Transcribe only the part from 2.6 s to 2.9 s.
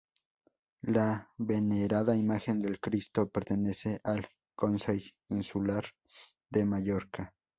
del